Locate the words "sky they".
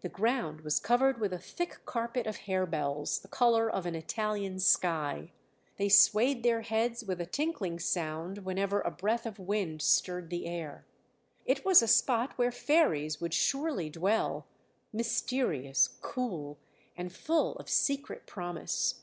4.58-5.88